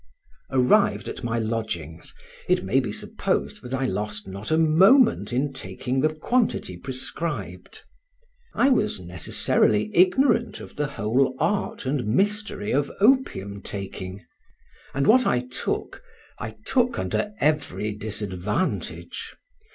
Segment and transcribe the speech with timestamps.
[0.49, 2.15] Arrived at my lodgings,
[2.49, 7.83] it may be supposed that I lost not a moment in taking the quantity prescribed.
[8.55, 14.25] I was necessarily ignorant of the whole art and mystery of opium taking,
[14.95, 16.01] and what I took
[16.39, 19.35] I took under every disadvantage.